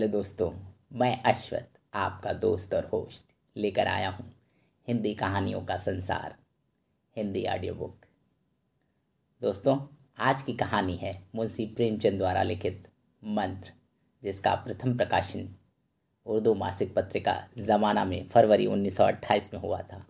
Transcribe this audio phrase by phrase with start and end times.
[0.00, 0.50] Hello दोस्तों,
[0.92, 3.24] मैं अश्वत आपका दोस्त और होस्ट
[3.56, 4.32] लेकर आया हूँ
[4.88, 6.36] हिंदी कहानियों का संसार,
[7.16, 8.06] हिंदी ऑडियो बुक
[9.42, 9.78] दोस्तों,
[10.18, 12.88] आज की कहानी है मुंशी प्रेमचंद द्वारा लिखित
[13.24, 13.72] मंत्र,
[14.22, 15.54] जिसका प्रथम प्रकाशन
[16.26, 20.06] उर्दू मासिक पत्रिका ज़माना में फरवरी 1928 में हुआ था।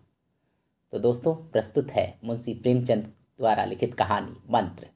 [0.91, 3.03] तो दोस्तों, प्रस्तुत है मुंशी प्रेमचंद
[3.37, 4.87] द्वारा लिखित कहानी मंत्र।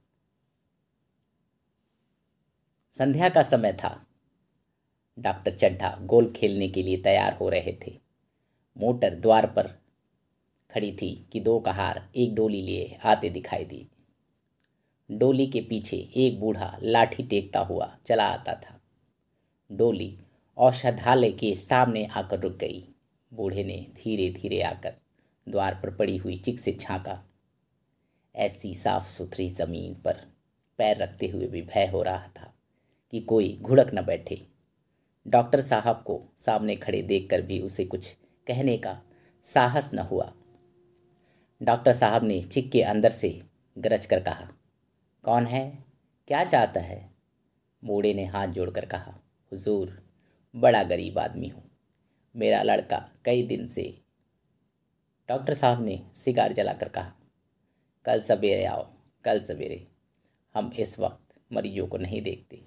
[2.98, 4.05] संध्या का समय था।
[5.20, 8.00] डॉक्टर चड्ढा गोल्फ खेलने के लिए तैयार हो रहे थे।
[8.78, 9.68] मोटर द्वार पर
[10.74, 13.88] खड़ी थी कि दो कहार एक डोली लिए आते दिखाई दी।
[15.12, 18.82] डोली के पीछे एक बूढ़ा लाठी टेकता हुआ चला आता था।
[19.72, 20.20] डोली
[20.58, 22.88] औषधालय के सामने आकर रुक गई।
[23.34, 24.94] बूढ़े ने धीरे धीरे आकर
[25.50, 27.24] द्वार पर पड़ी हुई चिक से झांका।
[28.36, 30.20] ऐसी साफ़ सुथरी ज़मीन पर
[30.78, 32.54] पैर रखते हुए भी भय हो रहा था
[33.12, 34.55] कि कोई घुड़क न बैठे।
[35.28, 38.08] डॉक्टर साहब को सामने खड़े देखकर भी उसे कुछ
[38.48, 39.02] कहने का
[39.46, 40.34] साहस न हुआ।
[41.62, 43.42] डॉक्टर साहब ने चिक के अंदर से
[43.78, 44.48] गरज कर कहा,
[45.24, 45.84] कौन है?
[46.28, 47.10] क्या चाहता है?
[47.84, 49.16] बूढ़े ने हाथ जोड़कर कहा,
[49.52, 50.04] हुजूर,
[50.56, 51.64] बड़ा गरीब आदमी हूँ।
[52.36, 53.84] मेरा लड़का कई दिन से
[55.30, 57.14] डॉक्टर साहब ने सिगार जलाकर कहा,
[58.06, 58.88] कल सवेरे आओ,
[59.24, 59.88] कल सवेरे।
[60.56, 62.62] हम इस वक्त मरीजों को नहीं देखते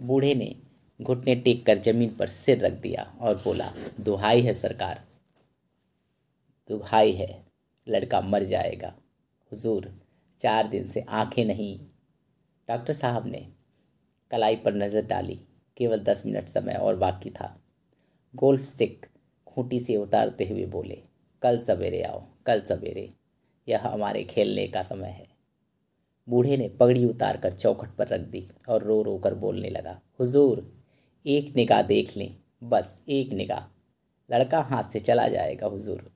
[0.00, 0.54] बूढ़े ने
[1.00, 5.02] घुटने टेक कर ज़मीन पर सिर रख दिया और बोला, दुहाई है सरकार,
[6.70, 7.44] दुहाई है,
[7.86, 8.94] लड़का मर जाएगा।
[9.52, 9.90] हुजूर,
[10.40, 11.78] चार दिन से आँखें नहीं।
[12.68, 13.46] डॉक्टर साहब ने
[14.30, 15.40] कलाई पर नज़र डाली,
[15.76, 17.54] केवल दस मिनट समय और बाकी था।
[18.34, 19.06] गोल्फ स्टिक
[19.46, 21.02] खूंटी से उतारते हुए बोले,
[21.42, 23.08] कल सवेरे आओ, कल सवेरे,
[23.68, 25.26] यह हमारे खेलने का समय है।
[26.28, 30.00] बूढ़े ने पगड़ी उतार कर चौखट पर रख दी और रो रो कर बोलने लगा,
[30.20, 30.77] हुजूर
[31.28, 33.64] एक निगाह देख लें। बस एक निगाह।
[34.30, 36.12] लड़का हाथ से चला जाएगा, हुजूर।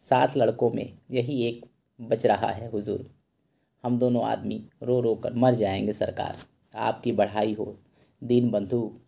[0.00, 1.66] सात लड़कों में यही एक
[2.00, 3.10] बच रहा है, हुजूर।
[3.82, 6.36] हम दोनों आदमी रो रो कर मर जाएँगे सरकार।
[6.76, 7.78] आपकी बढ़ाई हो।
[8.24, 8.98] दीन बंधु,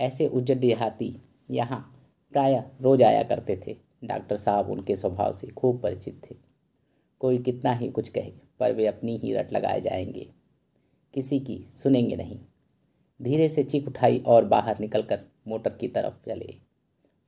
[0.00, 1.16] ऐसे उज्जर देहाती
[1.50, 6.36] यहाँ प्राय रोज आया करते थे। डॉक्टर साहब उनके स्वभाव से खूब परिचित थे।
[7.20, 10.30] कोई कितना ही कुछ कहे, पर वे अपनी ही रट लगाए जाएँगे।
[11.14, 12.40] किसी की सुनेंगे नहीं।
[13.20, 16.54] धीरे से चीख उठाई और बाहर निकलकर मोटर की तरफ़ चले।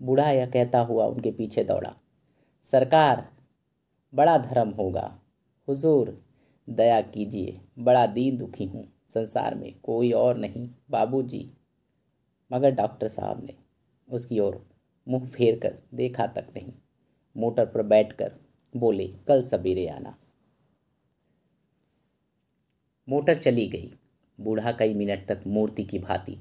[0.00, 1.94] बूढ़ा यह कहता हुआ उनके पीछे दौड़ा,
[2.64, 3.28] सरकार,
[4.14, 5.20] बड़ा धर्म होगा।
[5.68, 6.24] हुजूर,
[6.68, 11.50] दया कीजिए, बड़ा दीन दुखी हूँ। संसार में कोई और नहीं, बाबूजी।
[12.52, 13.54] मगर डॉक्टर साहब ने
[14.08, 14.64] उसकी ओर
[15.08, 16.72] मुँह फेर कर देखा तक नहीं।
[17.36, 18.38] मोटर पर बैठकर
[18.74, 20.16] बोले, कल सवेरे आना।
[23.08, 23.92] मोटर चली गई।
[24.40, 26.36] बूढ़ा कई मिनट तक मूर्ति की भांति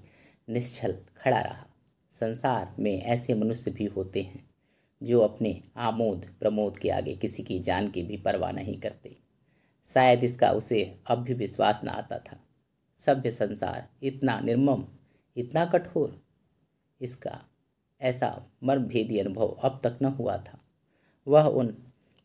[0.49, 1.65] निश्चल खड़ा रहा।
[2.11, 4.49] संसार में ऐसे मनुष्य भी होते हैं,
[5.03, 9.17] जो अपने आमोद प्रमोद के आगे किसी की जान की भी परवाह नहीं करते।
[9.87, 12.39] शायद इसका उसे अब भी विश्वास न आता था।
[12.99, 14.85] सभ्य संसार इतना निर्मम,
[15.37, 16.21] इतना कठोर,
[17.01, 17.39] इसका
[18.01, 20.59] ऐसा मर्मभेदी अनुभव अब तक न हुआ था।
[21.27, 21.67] वह उन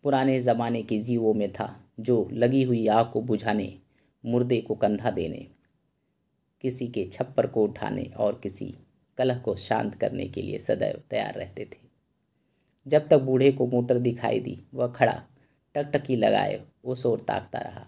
[0.03, 3.79] पुराने ज़माने के जीवों में था, जो लगी हुई आग को बुझाने,
[4.25, 5.47] मुर्दे को कंधा देने
[6.67, 8.75] किसी के छप्पर को उठाने और किसी
[9.19, 11.89] कलह को शांत करने के लिए सदैव तैयार रहते थे।
[12.87, 15.27] जब तक बूढ़े को मोटर दिखाई दी, वह खड़ा,
[15.75, 17.87] टकटकी लगाए उस ओर ताकता रहा।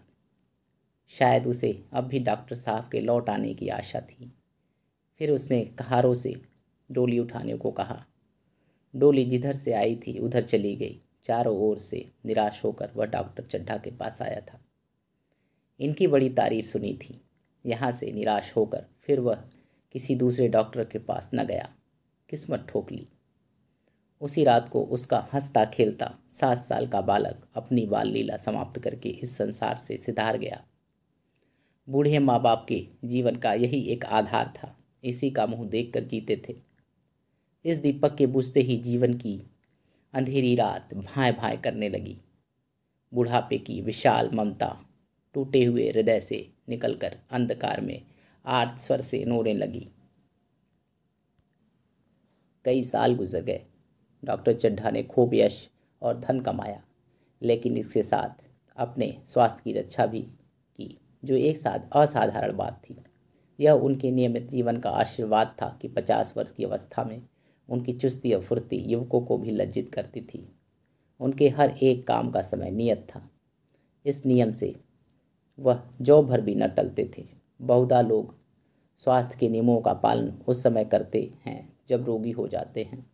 [1.08, 4.32] शायद उसे अब भी डॉक्टर साहब के लौट आने की आशा थी।
[5.18, 6.42] फिर उसने कहारों से
[6.92, 8.06] डोली उठाने को कहा।
[8.96, 13.42] डोली जिधर से आई थी, उधर चली गई। चारों ओर से निराश होकर वह डॉक्टर
[13.42, 14.60] चड्ढा के पास आया था।
[15.80, 17.20] इनकी बड़ी तारीफ़ सुनी थी।
[17.68, 19.44] यहाँ से निराश होकर फिर वह
[19.93, 21.75] किसी दूसरे डॉक्टर के पास न गया।
[22.28, 23.08] किस्मत ठोक ली।
[24.20, 29.08] उसी रात को उसका हंसता खेलता सात साल का बालक अपनी बाल लीला समाप्त करके
[29.08, 30.64] इस संसार से सिधार गया।
[31.88, 36.43] बूढ़े माँ बाप के जीवन का यही एक आधार था। इसी का मुँह देखकर जीते
[36.48, 36.56] थे।
[37.64, 39.50] इस दीपक के बुझते ही जीवन की
[40.14, 42.19] अंधेरी रात भाए भाए करने लगी।
[43.14, 44.84] बुढ़ापे की विशाल ममता
[45.38, 48.02] टूटे हुए हृदय से निकलकर अंधकार में
[48.46, 49.88] आर्त स्वर से नोड़ने लगी।
[52.64, 53.67] कई साल गुजर गए।
[54.25, 55.70] डॉक्टर चड्ढा ने खूब यश
[56.02, 56.82] और धन कमाया,
[57.43, 58.44] लेकिन इसके साथ
[58.76, 60.23] अपने स्वास्थ्य की रक्षा भी
[60.76, 62.96] की, जो एक साथ असाधारण बात थी।
[63.61, 67.23] यह उनके नियमित जीवन का आशीर्वाद था कि पचास वर्ष की अवस्था में
[67.69, 70.52] उनकी चुस्ती और फुर्ती युवकों को भी लज्जित करती थी।
[71.20, 73.31] उनके हर एक काम का समय नियत था।
[74.06, 74.88] इस नियम से
[75.58, 77.25] वह जौ भर भी न टलते थे।
[77.62, 78.38] बहुधा लोग
[78.96, 83.10] स्वास्थ्य के नियमों का पालन उस समय करते हैं, जब रोगी हो जाते हैं।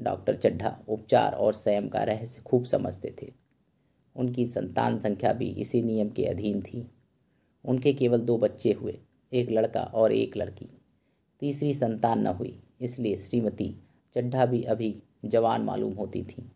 [0.00, 3.32] डॉक्टर चड्ढा उपचार और संयम का रहस्य खूब समझते थे।
[4.16, 6.90] उनकी संतान संख्या भी इसी नियम के अधीन थी।
[7.64, 9.00] उनके केवल दो बच्चे हुए,
[9.32, 10.68] एक लड़का और एक लड़की।
[11.40, 13.76] तीसरी संतान न हुई, इसलिए श्रीमती
[14.14, 16.52] चड्ढा भी अभी जवान मालूम होती थी।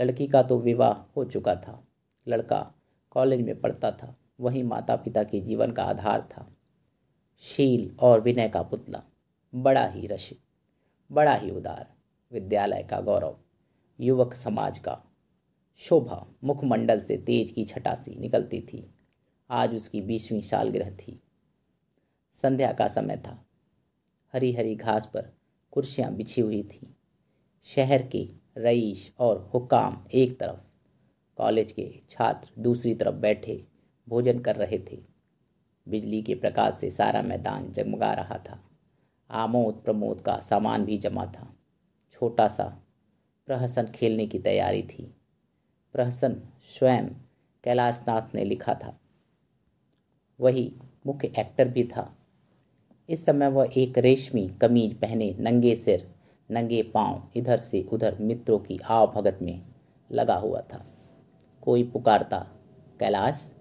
[0.00, 1.84] लड़की का तो विवाह हो चुका था।
[2.28, 2.74] लड़का
[3.10, 6.56] कॉलेज में पढ़ता था। वही माता पिता के जीवन का आधार था।
[7.38, 9.02] शील और विनय का पुतला,
[9.54, 10.40] बड़ा ही रसिक,
[11.12, 11.94] बड़ा ही उदार,
[12.32, 13.38] विद्यालय का गौरव,
[14.00, 15.02] युवक समाज का
[15.76, 18.94] शोभा मुखमंडल से तेज की छटासी निकलती थी।
[19.50, 21.22] आज उसकी बीसवीं सालगिरह थी।
[22.32, 23.46] संध्या का समय था।
[24.32, 25.32] हरी हरी घास पर
[25.70, 26.96] कुर्सियाँ बिछी हुई थी।
[27.64, 30.60] शहर के रईस और हुकाम एक तरफ़,
[31.36, 33.66] कॉलेज के छात्र दूसरी तरफ़ बैठे
[34.08, 34.98] भोजन कर रहे थे।
[35.88, 38.64] बिजली के प्रकाश से सारा मैदान जगमगा रहा था।
[39.30, 41.56] आमोद प्रमोद का सामान भी जमा था।
[42.12, 42.82] छोटा सा
[43.46, 45.14] प्रहसन खेलने की तैयारी थी।
[45.92, 46.42] प्रहसन
[46.78, 47.06] स्वयं
[47.64, 49.00] कैलाशनाथ ने लिखा था।
[50.40, 50.76] वही
[51.06, 52.16] मुख्य एक्टर भी था।
[53.08, 56.14] इस समय वह एक रेशमी कमीज पहने नंगे सिर,
[56.50, 59.64] नंगे पाँव, इधर से उधर मित्रों की आव भगत में
[60.12, 60.86] लगा हुआ था।
[61.62, 62.50] कोई पुकारता,
[63.00, 63.54] कैलाश?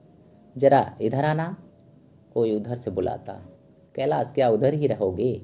[0.57, 1.71] जरा इधर आना।
[2.33, 3.33] कोई उधर से बुलाता।
[3.95, 5.41] कैलाश, क्या उधर ही रहोगे?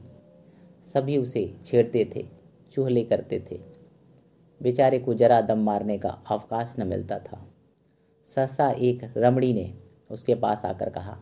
[0.83, 2.27] सभी उसे छेड़ते थे
[2.71, 3.61] चूहले करते थे।
[4.61, 7.53] बेचारे को जरा दम मारने का अवकाश न मिलता था।
[8.25, 9.79] सहसा एक रमणी ने
[10.11, 11.21] उसके पास आकर कहा,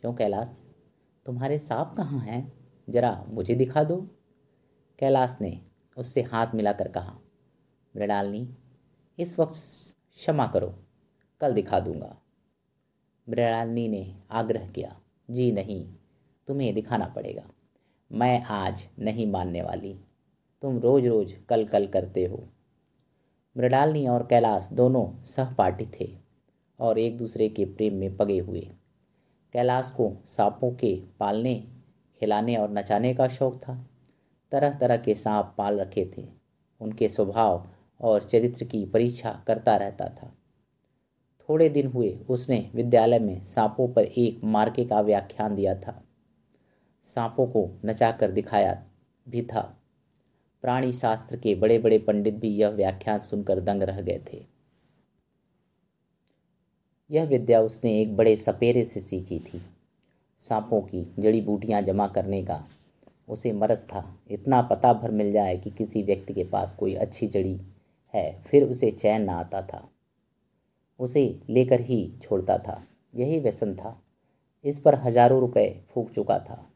[0.00, 0.64] क्यों कैलाश?
[1.26, 2.52] तुम्हारे सांप कहाँ हैं?
[2.90, 3.96] जरा मुझे दिखा दो।
[4.98, 5.60] कैलाश ने
[5.96, 7.18] उससे हाथ मिलाकर कहा,
[7.96, 8.56] मृणालिनी,
[9.18, 9.54] इस वक्त
[10.16, 10.74] क्षमा करो,
[11.40, 12.21] कल दिखा दूँगा।
[13.28, 15.86] मृणालिनी ने आग्रह किया, जी नहीं,
[16.46, 17.42] तुम्हें दिखाना पड़ेगा।
[18.12, 20.00] मैं आज नहीं मानने वाली।
[20.62, 22.48] तुम रोज रोज कल कल करते हो।
[23.56, 26.16] मृणालिनी और कैलाश दोनों सहपाठी थे
[26.80, 28.68] और एक दूसरे के प्रेम में पगे हुए।
[29.52, 31.64] कैलाश को सांपों के पालने,
[32.20, 33.86] खिलाने और नचाने का शौक था।
[34.52, 36.28] तरह तरह के सांप पाल रखे थे।
[36.80, 37.68] उनके स्वभाव
[38.00, 40.32] और चरित्र की परीक्षा करता रहता था।
[41.52, 46.04] थोड़े दिन हुए उसने विद्यालय में सांपों पर एक मार्के का व्याख्यान दिया था।
[47.02, 48.84] सांपों को नचाकर दिखाया
[49.28, 49.78] भी था।
[50.62, 54.46] प्राणी शास्त्र के बड़े बड़े पंडित भी यह व्याख्यान सुनकर दंग रह गए थे।
[57.10, 59.62] यह विद्या उसने एक बड़े सपेरे से सीखी थी।
[60.38, 62.66] सांपों की जड़ी बूटियाँ जमा करने का
[63.28, 67.26] उसे मरस था। इतना पता भर मिल जाए कि किसी व्यक्ति के पास कोई अच्छी
[67.26, 67.60] जड़ी
[68.14, 69.91] है, फिर उसे चैन ना आता था।
[71.02, 72.82] उसे लेकर ही छोड़ता था।
[73.14, 73.96] यही व्यसन था।
[74.64, 76.66] इस पर हज़ारों रुपए फूक चुका था।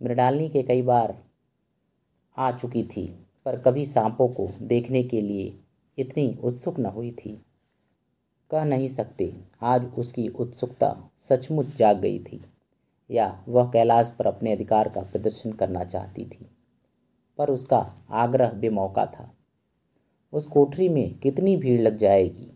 [0.00, 1.14] मृडालनी के कई बार
[2.36, 3.06] आ चुकी थी,
[3.46, 5.52] पर कभी सांपों को देखने के लिए
[5.98, 7.40] इतनी उत्सुक न हुई थी।
[8.50, 12.40] कह नहीं सकते, आज उसकी उत्सुकता सचमुच जाग गई थी,
[13.10, 16.50] या वह कैलाश पर अपने अधिकार का प्रदर्शन करना चाहती थी।
[17.38, 17.78] पर उसका
[18.10, 19.30] आग्रह बेमौका था।
[20.32, 22.50] उस कोठरी में कितनी भीड़ लग जाएगी?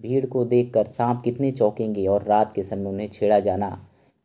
[0.00, 3.68] भीड़ को देखकर सांप कितने चौंकेंगे और रात के समय उन्हें छेड़ा जाना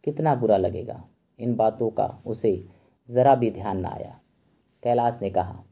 [0.03, 1.03] कितना बुरा लगेगा।
[1.39, 2.63] इन बातों का उसे
[3.09, 4.19] ज़रा भी ध्यान न आया।
[4.83, 5.63] कैलाश ने कहा,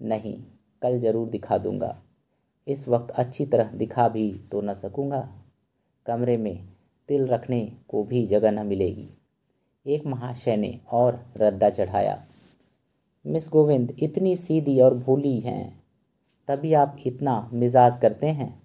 [0.00, 0.34] नहीं,
[0.82, 1.96] कल ज़रूर दिखा दूँगा।
[2.66, 5.28] इस वक्त अच्छी तरह दिखा भी तो न सकूँगा।
[6.06, 6.68] कमरे में
[7.08, 9.08] तिल रखने को भी जगह न मिलेगी।
[9.86, 12.22] एक महाशय ने और रद्दा चढ़ाया,
[13.24, 15.82] मिस गोविंद, इतनी सीधी और भूली हैं,
[16.48, 18.61] तभी आप इतना मिजाज करते हैं?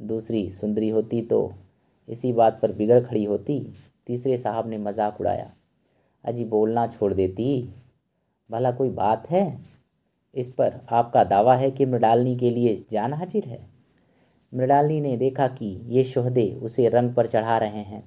[0.00, 1.52] दूसरी सुंदरी होती तो
[2.08, 3.58] इसी बात पर बिगड़ खड़ी होती।
[4.06, 5.50] तीसरे साहब ने मज़ाक उड़ाया।
[6.24, 7.74] अजी बोलना छोड़ देती।
[8.50, 9.58] भला कोई बात है?
[10.34, 13.60] इस पर आपका दावा है कि मृडालनी के लिए जान हाजिर है?
[14.52, 18.02] मृडालनी ने देखा कि ये शोहदे उसे रंग पर चढ़ा रहे हैं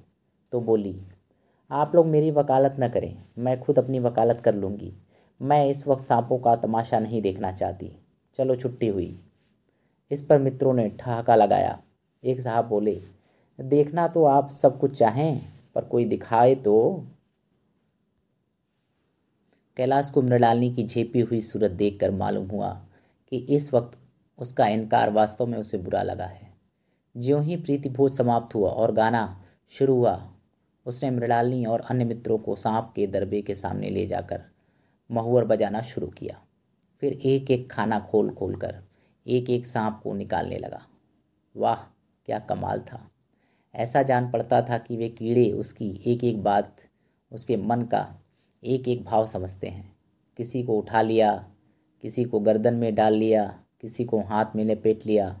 [0.52, 0.94] तो बोली,
[1.70, 4.92] आप लोग मेरी वकालत न करें, मैं खुद अपनी वकालत कर लूँगी।
[5.40, 7.90] मैं इस वक्त सांपों का तमाशा नहीं देखना चाहती।
[8.38, 9.18] चलो छुट्टी हुई।
[10.10, 11.78] इस पर मित्रों ने ठहाका लगाया।
[12.24, 13.00] एक साहब बोले,
[13.58, 15.40] देखना तो आप सब कुछ चाहें,
[15.74, 17.06] पर कोई दिखाए तो।
[19.76, 22.70] कैलाश को मृणालिनी की झेपी हुई सूरत देखकर मालूम हुआ
[23.32, 23.98] कि इस वक्त
[24.38, 26.48] उसका इनकार वास्तव में उसे बुरा लगा है।
[27.16, 30.30] ज्यों ही प्रीति भोज समाप्त हुआ और गाना शुरू हुआ,
[30.86, 34.42] उसने मृणालिनी और अन्य मित्रों को सांप के दरबे के सामने ले जाकर
[35.10, 36.40] महुअर बजाना शुरू किया।
[37.00, 38.76] फिर एक एक खाना खोल खोल कर
[39.28, 40.86] एक एक सांप को निकालने लगा।
[41.56, 41.76] वाह,
[42.26, 43.10] क्या कमाल था।
[43.74, 46.76] ऐसा जान पड़ता था कि वे कीड़े उसकी एक एक बात,
[47.32, 48.22] उसके मन का
[48.64, 49.96] एक एक भाव समझते हैं।
[50.36, 51.50] किसी को उठा लिया,
[52.02, 55.40] किसी को गर्दन में डाल लिया, किसी को हाथ में लपेट लिया।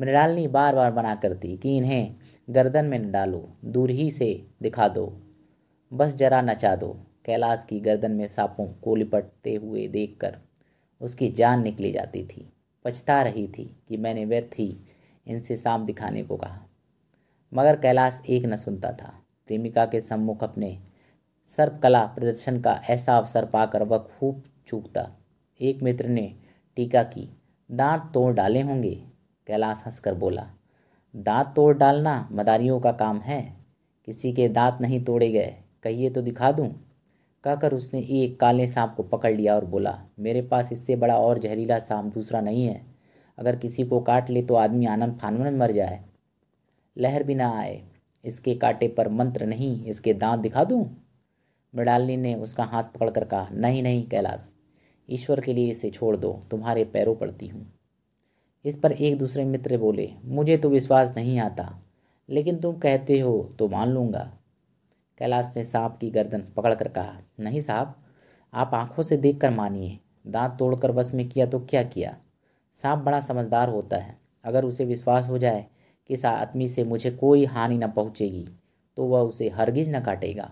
[0.00, 2.16] मृणालिनी बार बार मना करती कि इन्हें
[2.50, 5.20] गर्दन में न डालो, दूर ही से दिखा दो।
[5.92, 10.38] बस जरा नचा दो, कैलाश की गर्दन में सांपों को लिपटते हुए देखकर
[11.00, 12.52] उसकी जान निकली जाती थी।
[12.86, 14.76] पछता रही थी कि मैंने व्यर्थ ही
[15.26, 16.62] इनसे सांप दिखाने को कहा।
[17.54, 20.78] मगर कैलाश एक न सुनता था। प्रेमिका के सम्मुख अपने
[21.46, 25.10] सर्पकला प्रदर्शन का ऐसा अवसर पाकर वह खूब चूकता।
[25.60, 26.36] एक मित्र ने
[26.76, 27.36] टीका की,
[27.70, 29.04] दांत तोड़ डाले होंगे?
[29.46, 30.50] कैलाश हंसकर बोला,
[31.16, 33.56] दांत तोड़ डालना मदारियों का काम है।
[34.06, 36.85] किसी के दांत नहीं तोड़े गए। कहिए तो दिखा दूँ।
[37.46, 41.38] कहकर उसने एक काले सांप को पकड़ लिया और बोला, मेरे पास इससे बड़ा और
[41.38, 42.80] जहरीला सांप दूसरा नहीं है।
[43.38, 46.00] अगर किसी को काट ले तो आदमी आनंद फानवन मर जाए।
[46.96, 47.82] लहर भी ना आए।
[48.24, 50.84] इसके काटे पर मंत्र नहीं, इसके दांत दिखा दूँ?
[51.74, 54.52] मृणालिनी ने उसका हाथ पकड़कर कहा, नहीं नहीं, कैलाश,
[55.08, 57.66] ईश्वर के लिए इसे छोड़ दो, तुम्हारे पैरों पड़ती हूँ।
[58.64, 61.68] इस पर एक दूसरे मित्र बोले, मुझे तो विश्वास नहीं आता,
[62.28, 64.30] लेकिन तुम कहते हो तो मान लूँगा।
[65.20, 67.94] कैलाश ने सांप की गर्दन पकड़कर कहा, नहीं साहब
[68.52, 72.16] आप आँखों से देखकर मानिए। दांत तोड़कर बस में किया तो क्या किया?
[72.76, 75.66] सांप बड़ा समझदार होता है। अगर उसे विश्वास हो जाए
[76.10, 78.48] कि इस आदमी से मुझे कोई हानि न पहुंचेगी
[78.96, 80.50] तो वह उसे हरगिज न काटेगा।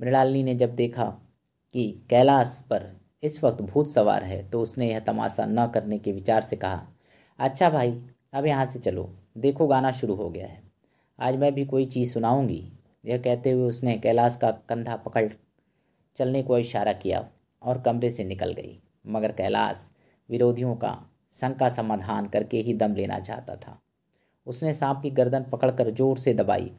[0.00, 1.04] मृणालिनी ने जब देखा
[1.74, 2.90] कि कैलाश पर
[3.22, 6.86] इस वक्त भूत सवार है तो उसने यह तमाशा न करने के विचार से कहा
[7.38, 8.00] अच्छा भाई,
[8.32, 9.08] अब यहाँ से चलो।
[9.38, 10.69] देखो गाना शुरू हो गया है।
[11.20, 12.62] आज मैं भी कोई चीज़ सुनाऊँगी।
[13.04, 15.28] यह कहते हुए उसने कैलाश का कंधा पकड़
[16.16, 17.24] चलने को इशारा किया
[17.62, 19.86] और कमरे से निकल गई। मगर कैलाश
[20.30, 20.96] विरोधियों का
[21.34, 23.78] शंका समाधान करके ही दम लेना चाहता था।
[24.46, 26.70] उसने सांप की गर्दन पकड़कर ज़ोर से दबाई।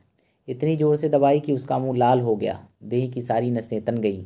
[0.47, 3.97] इतनी ज़ोर से दबाई कि उसका मुँह लाल हो गया। देह की सारी नसें तन
[3.97, 4.25] गईं।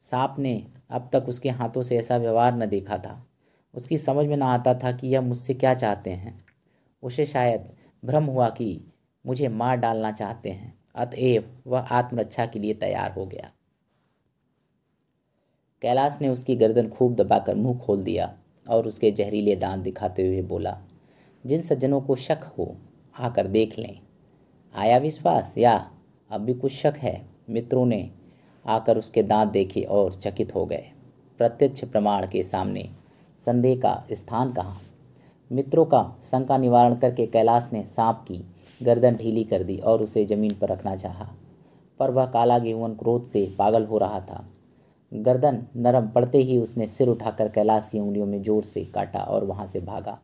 [0.00, 3.26] सांप ने अब तक उसके हाथों से ऐसा व्यवहार न देखा था।
[3.74, 6.44] उसकी समझ में न आता था कि यह मुझसे क्या चाहते हैं।
[7.02, 7.70] उसे शायद
[8.04, 8.80] भ्रम हुआ कि
[9.26, 13.50] मुझे मार डालना चाहते हैं। अतएव वह आत्मरक्षा के लिए तैयार हो गया।
[15.82, 18.38] कैलाश ने उसकी गर्दन खूब दबाकर मुँह खोल दिया
[18.68, 20.80] और उसके जहरीले दांत दिखाते हुए बोला,
[21.46, 22.76] जिन सज्जनों को शक हो,
[23.18, 24.00] आकर देख लें।
[24.74, 25.58] आया विश्वास?
[25.58, 25.90] या,
[26.30, 27.26] अब भी कुछ शक है?
[27.50, 28.10] मित्रों ने
[28.66, 30.84] आकर उसके दांत देखे और चकित हो गए।
[31.38, 32.90] प्रत्यक्ष प्रमाण के सामने
[33.38, 34.82] संदेह का स्थान कहाँ?
[35.52, 40.24] मित्रों का शंका निवारण करके कैलाश ने सांप की गर्दन ढीली कर दी और उसे
[40.26, 41.28] ज़मीन पर रखना चाहा,
[42.00, 44.44] पर वह काला गेहून क्रोध से पागल हो रहा था।
[45.12, 49.44] गर्दन नरम पड़ते ही उसने सिर उठाकर कैलाश की उंगलियों में ज़ोर से काटा और
[49.44, 50.18] वहाँ से भागा।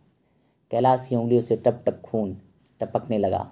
[0.71, 2.37] कैलाश की उंगलियों से टप टप खून
[2.81, 3.47] टपकने लगा।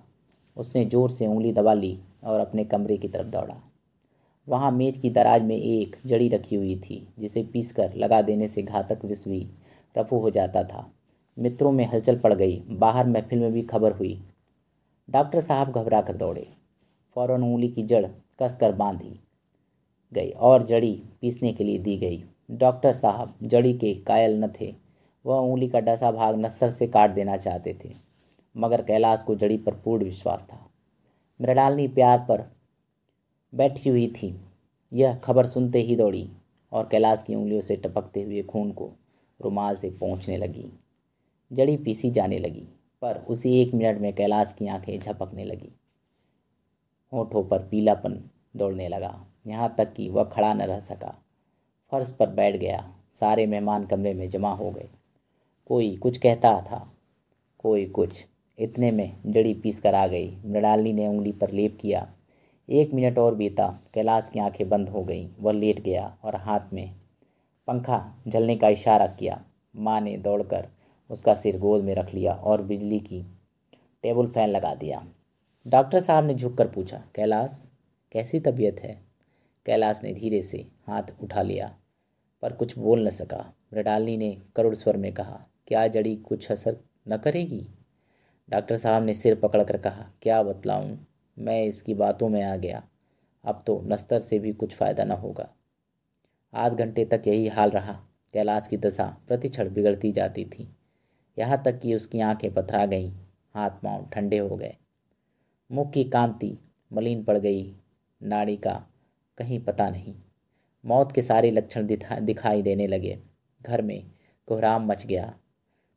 [0.57, 3.61] उसने ज़ोर से उंगली दबा ली और अपने कमरे की तरफ़ दौड़ा।
[4.49, 8.62] वहाँ मेज की दराज में एक जड़ी रखी हुई थी, जिसे पीसकर लगा देने से
[8.62, 9.47] घातक विष भी
[9.95, 10.87] रफू हो जाता था।
[11.37, 14.21] मित्रों में हलचल पड़ गई। बाहर महफिल में भी खबर हुई
[15.08, 16.46] डॉक्टर साहब घबरा कर दौड़े।
[17.16, 18.06] फ़ौरन उंगली की जड़
[18.42, 19.18] कसकर बांधी
[20.12, 24.74] गई और जड़ी पीसने के लिए दी गई। डॉक्टर साहब जड़ी के कायल न थे।
[25.24, 27.92] वह उंगली का डसा भाग नस्सर से काट देना चाहते थे,
[28.54, 30.64] मगर कैलाश को जड़ी पर पूर्ण विश्वास था।
[31.40, 32.44] मृणालिनी प्यार पर
[33.52, 34.34] बैठी हुई थी।
[34.92, 36.28] यह खबर सुनते ही दौड़ी
[36.72, 38.90] और कैलाश की उंगलियों से टपकते हुए खून को
[39.40, 40.72] रुमाल से पहुँचने लगी।
[41.52, 42.66] जड़ी पीसी जाने लगी।
[43.02, 45.73] पर उसी एक मिनट में कैलाश की आँखें झपकने लगी।
[47.12, 51.23] होठों पर पीलापन दौड़ने लगा। यहाँ तक कि वह खड़ा न रह सका।
[51.90, 54.88] फर्श पर बैठ गया। सारे मेहमान कमरे में जमा हो गए।
[55.67, 56.93] कोई कुछ कहता था।
[57.59, 58.26] कोई कुछ।
[58.59, 62.14] इतने में जड़ी पीस कर आ गई। मृणालिनी ने उंगली पर लेप किया।
[62.71, 66.61] एक मिनट और बीता। कैलाश की आँखें बंद हो गईं। वह लेट गया और हाथ
[66.73, 66.95] में
[67.67, 69.45] पंखा जलने का इशारा किया।
[69.76, 70.69] माँ ने दौड़कर
[71.10, 73.22] उसका सिर गोद में रख लिया और बिजली की
[74.02, 75.06] टेबल फ़ैन लगा दिया।
[75.66, 77.70] डॉक्टर साहब ने झुककर पूछा, कैलाश,
[78.12, 79.00] कैसी तबीयत है?
[79.66, 81.76] कैलाश ने धीरे से हाथ उठा लिया,
[82.42, 86.76] पर कुछ बोल न सका। मृडालिनी ने करुण स्वर में कहा, क्या जड़ी कुछ असर
[87.08, 87.68] न करेगी?
[88.50, 90.96] डॉक्टर साहब ने सिर पकड़कर कहा, क्या बतलाऊं?
[91.38, 92.82] मैं इसकी बातों में आ गया।
[93.44, 95.48] अब तो नस्तर से भी कुछ फ़ायदा न होगा।
[96.54, 97.92] आध घंटे तक यही हाल रहा।
[98.34, 100.74] कैलाश की दशा प्रतिक्षण बिगड़ती जाती थी।
[101.38, 103.11] यहाँ तक कि उसकी आँखें पथरा गईं,
[103.54, 104.75] हाथ पाँव ठंडे हो गए।
[105.71, 106.57] मुख की कांति
[106.92, 107.75] मलिन पड़ गई,
[108.23, 108.73] नाड़ी का
[109.38, 110.14] कहीं पता नहीं।
[110.85, 113.18] मौत के सारे लक्षण दिखा दिखाई देने लगे।
[113.62, 114.11] घर में
[114.49, 115.35] कोहराम मच गया।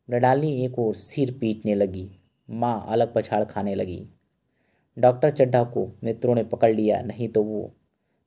[0.09, 2.09] मृडाली एक और सिर पीटने लगी,
[2.49, 4.07] माँ अलग पछाड़ खाने लगी।
[4.97, 7.71] डॉक्टर चड्ढा को मित्रों ने पकड़ लिया, नहीं तो वो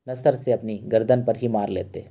[0.06, 2.08] नस्तर से अपनी गर्दन पर ही मार लेते।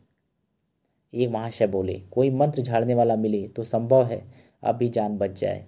[1.13, 4.22] एक महाशय बोले, कोई मंत्र झाड़ने वाला मिले तो संभव है
[4.63, 5.65] अब भी जान बच जाए।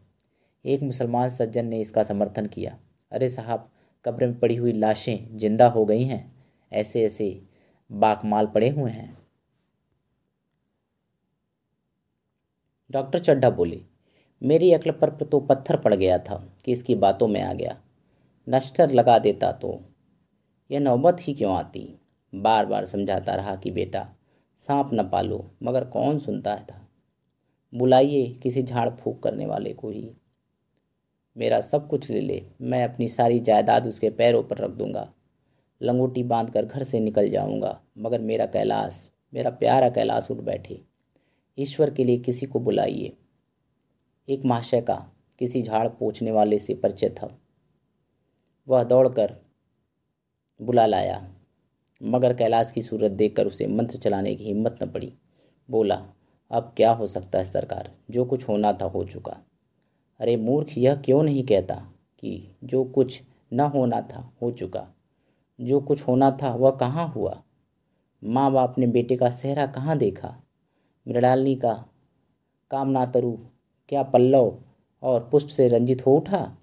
[0.66, 2.78] एक मुसलमान सज्जन ने इसका समर्थन किया।
[3.12, 3.72] अरे साहब,
[4.06, 6.36] कब्र में पड़ी हुई लाशें ज़िंदा हो गई हैं।
[6.72, 7.42] ऐसे ऐसे
[7.92, 9.18] बाकमाल पड़े हुए हैं।
[12.92, 13.82] डॉक्टर चड्ढा बोले,
[14.42, 16.36] मेरी अकल पर तो पत्थर पड़ गया था
[16.66, 17.78] कि इसकी बातों में आ गया।
[18.50, 19.80] नश्तर लगा देता तो।
[20.72, 22.00] यह नौबत ही क्यों आती?
[22.36, 24.08] बार बार समझाता रहा कि बेटा,
[24.58, 26.85] सांप न पालो, मगर कौन सुनता था?
[27.76, 30.12] बुलाइए किसी झाड़ फूक करने वाले को ही।
[31.38, 35.14] मेरा सब कुछ ले ले, मैं अपनी सारी जायदाद उसके पैरों पर रख दूँगा।
[35.82, 40.82] लंगोटी बाँध कर घर से निकल जाऊँगा, मगर मेरा कैलाश, मेरा प्यारा कैलाश उठ बैठे।
[41.58, 43.18] ईश्वर के लिए किसी को बुलाइए।
[44.30, 47.40] एक महाशय का किसी झाड़ पोछने वाले से परिचय था।
[48.68, 49.36] वह दौड़कर
[50.62, 51.36] बुला लाया,
[52.04, 55.14] मगर कैलाश की सूरत देखकर उसे मंत्र चलाने की हिम्मत न पड़ी।
[55.70, 56.15] बोला
[56.52, 57.92] अब क्या हो सकता है सरकार?
[58.12, 59.38] जो कुछ होना था, हो चुका।
[60.20, 61.76] अरे मूर्ख, यह क्यों नहीं कहता
[62.20, 63.22] कि जो कुछ
[63.54, 64.88] न होना था, हो चुका?
[65.62, 67.44] जो कुछ होना था, वह कहाँ हुआ?
[68.24, 70.36] माँ बाप ने बेटे का सेहरा कहाँ देखा?
[71.08, 71.86] मृणालिनी का
[72.72, 73.38] कामना तरु
[73.90, 74.62] क्या पल्लव
[75.04, 76.58] और पुष्प से रंजित हो उठा?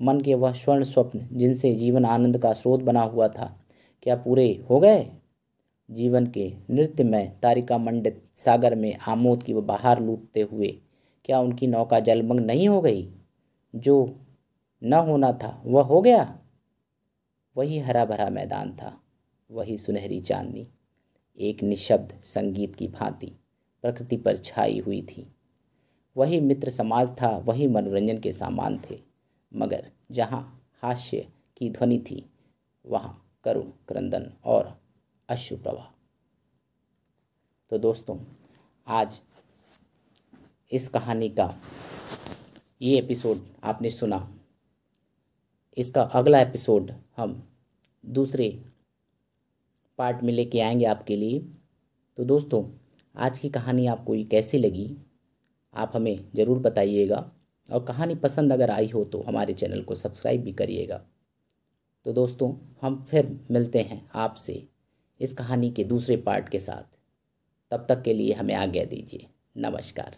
[0.00, 3.60] मन के वह स्वर्ण स्वप्न जिनसे जीवन आनंद का स्रोत बना हुआ था,
[4.02, 5.10] क्या पूरे हो गए?
[5.90, 10.80] जीवन के नृत्य में तारिका मंडित सागर में आमोद की वो बाहर लूटते हुए,
[11.24, 13.08] क्या उनकी नौका जलमग्न नहीं हो गई?
[13.74, 14.20] जो
[14.82, 16.38] न होना था, वह हो गया?
[17.56, 19.00] वही हरा भरा मैदान था,
[19.50, 20.66] वही सुनहरी चांदनी,
[21.38, 23.32] एक निशब्द संगीत की भांति
[23.82, 25.26] प्रकृति पर छाई हुई थी।
[26.16, 28.98] वही मित्र समाज था, वही मनोरंजन के सामान थे,
[29.54, 32.24] मगर जहाँ हास्य की ध्वनि थी,
[32.86, 34.87] वहाँ करुण क्रंदन और
[35.28, 35.86] अश्रु प्रवाह
[37.72, 38.16] तो दोस्तों,
[38.86, 39.20] आज
[40.72, 41.48] इस कहानी का
[42.82, 44.18] ये एपिसोड आपने सुना।
[45.76, 47.42] इसका अगला एपिसोड हम
[48.04, 48.48] दूसरे
[49.98, 51.40] पार्ट में लेके आएँगे आपके लिए।
[52.18, 52.64] तो दोस्तों,
[53.14, 54.96] आज की कहानी आपको ये कैसी लगी,
[55.74, 57.20] आप हमें ज़रूर बताइएगा।
[57.68, 61.00] और कहानी पसंद अगर आई हो तो हमारे चैनल को सब्सक्राइब भी करिएगा।
[62.06, 64.62] तो दोस्तों, हम फिर मिलते हैं आपसे
[65.20, 66.96] इस कहानी के दूसरे पार्ट के साथ।
[67.70, 69.26] तब तक के लिए हमें आज्ञा दीजिए।
[69.56, 70.16] नमस्कार।